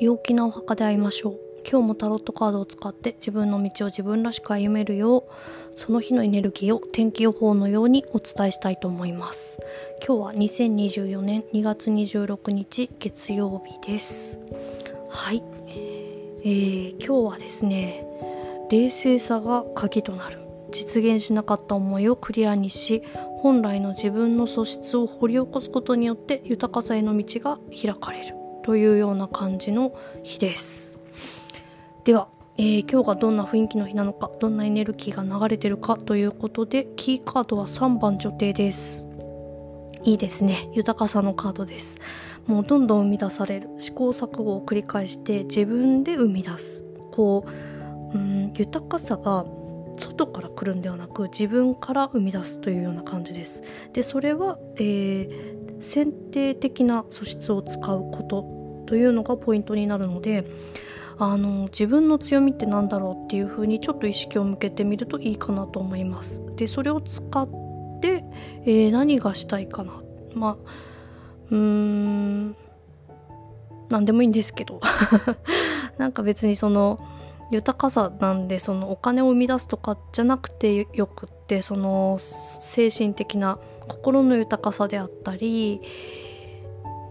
[0.00, 1.40] 陽気なお墓で会いましょう。
[1.68, 5.22] 今日もタロットカードを使って自分の道を自分らしく歩めるよう
[5.74, 9.58] その日のエネルギーを天気予報のようにお伝えしたいと思います。
[10.06, 14.40] 今日は2024年2月26日月曜日です。
[15.08, 18.06] はい、えー、今日はですね
[18.70, 20.40] 冷静さが鍵となる。
[20.70, 23.02] 実現しなかった思いをクリアにし
[23.38, 28.43] 本来の自分の素質を掘り起こすことによって豊かさへの道が開かれる。
[28.64, 29.92] というような感じの
[30.24, 30.98] 日です。
[32.04, 39.06] では、えー、今日がどんな雰囲気の日なのかどんなエネルギーが流れてるかということでキーカードは3番女帝です。
[40.02, 40.68] いいですね。
[40.74, 41.98] 豊かさのカードです。
[42.46, 43.70] もうどんどん生み出される。
[43.78, 46.84] 試行錯誤を繰り返して自分で生み出す。
[47.12, 47.46] こ
[48.12, 49.46] ううん豊かさが
[49.96, 53.62] 外から来るんではなく自分から生み出すというような感じです。
[53.92, 58.63] でそれは、えー、選定的な素質を使うこと。
[58.86, 60.44] というのがポイントになるので
[61.18, 66.42] あの自分の強みって何だろうっていうふうにちょっと意識を向けてみるといいかなと思います。
[66.56, 67.48] でそれを使っ
[68.00, 68.24] て、
[68.64, 69.92] えー、何がしたいかな。
[70.34, 70.56] まあ
[71.50, 72.56] うーん
[73.90, 74.80] 何でもいいんですけど。
[75.98, 76.98] なんか別にその
[77.50, 85.80] 豊かさなんでそのお金を生み出すとかじゃなくてよくってその精神的な心の豊かさであったり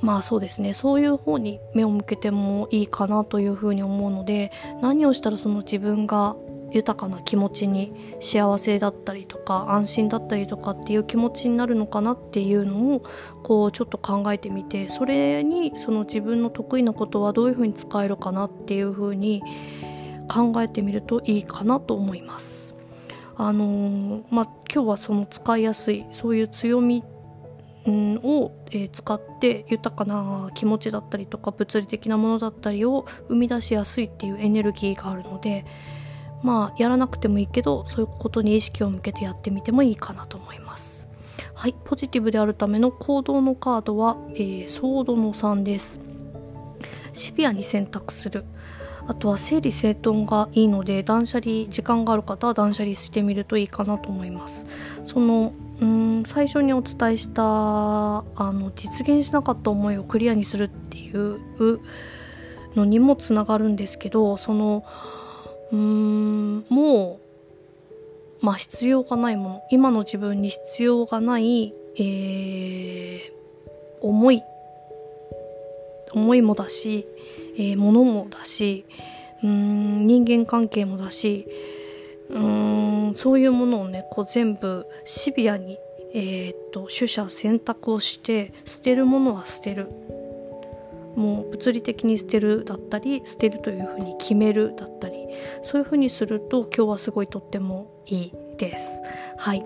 [0.00, 6.36] まあそうですねそういう方に目を向けてもいいかなというふうに思うので何をしたらその自分が
[6.70, 13.02] 豊かな気持ちに幸せだったりとか安心だったりとかっていう気持ちになるのかなっていうのを
[13.42, 19.42] こうちょっと考えてみてそれにその自分の得意なことはどういうふうに使えるかなっていうふうに
[20.28, 22.76] 考えてみるといいかなと思います。
[23.40, 27.04] あのー、まあ、今日はその使いやすいそういう強み
[27.90, 35.64] を、えー、使って豊かな気持ちだったりとか物理的なものだったりを生み出しやすいっていうエネルギーがあるので
[36.42, 41.08] まあやらなくてもいいけどそういうことに意識を向けてやってみてもいいかなと思います。
[41.54, 46.00] はい、ポジティブであるための行動のカードは、えー、ソードの3です。
[47.12, 48.44] シビアに選択する。
[49.08, 54.66] あとは整理整頓がいいので断捨離時間がある方は断捨離してみるといいかなと思います。
[55.06, 61.40] そのうん最初にお伝えしたあの実現しなかった思いをクリアにするっていう
[62.76, 64.84] のにもつながるんですけどその
[65.72, 67.20] うんも
[68.42, 73.30] うまあ必要がないもの今の自分に必要がない、えー、
[74.00, 74.42] 思い
[76.12, 77.06] 思いもだし、
[77.58, 78.86] えー、物もだし
[79.42, 81.46] うん人間関係もだし
[82.30, 85.78] うんそういうものをねこう全部シビアに、
[86.14, 89.88] えー、っと取捨選択をして捨てるものは捨てる
[91.16, 95.26] もう物理的に捨てるだったり捨てるというふうに決めるだったり
[95.62, 99.02] そういうふうにすると今日はすごいとってもいいです。
[99.36, 99.64] はい、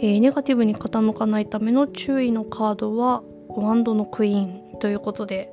[0.00, 5.52] えー、ネガティブに傾かないための注意のカードはワンドのクイーンということで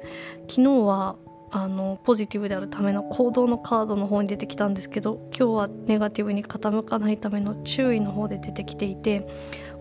[0.50, 1.16] 昨日は
[1.52, 9.28] あのポジティブであるための行動のカードの方に出てきたんですけど今日はネガティブに傾かないための注意の方で出てきていて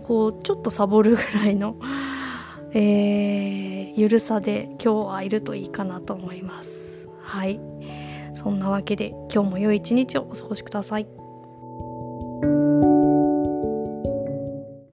[0.04, 1.76] こうちょっとサボるぐらいの、
[2.72, 7.08] えー、ゆるさで今日はいるといいかなと思います。
[7.20, 7.60] はい
[8.34, 11.27] そんなわけで今日も良い一日をお過ごしください。